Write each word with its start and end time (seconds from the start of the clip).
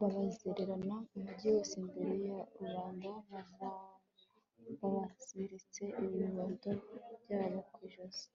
babazererana 0.00 0.96
umugi 1.16 1.46
wose 1.54 1.74
imbere 1.82 2.14
ya 2.28 2.38
rubanda 2.58 3.10
babaziritse 4.80 5.84
ibibondo 6.04 6.70
byabo 7.22 7.58
ku 7.72 7.78
ijosi 7.88 8.26